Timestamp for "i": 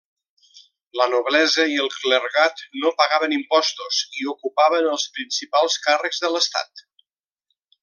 1.73-1.77, 4.23-4.27